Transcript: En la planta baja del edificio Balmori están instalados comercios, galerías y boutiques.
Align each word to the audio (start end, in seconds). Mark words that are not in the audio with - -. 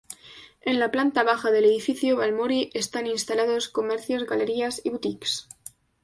En 0.61 0.79
la 0.79 0.89
planta 0.89 1.21
baja 1.23 1.51
del 1.51 1.63
edificio 1.65 2.17
Balmori 2.17 2.71
están 2.73 3.05
instalados 3.05 3.69
comercios, 3.69 4.23
galerías 4.25 4.81
y 4.83 4.89
boutiques. 4.89 5.47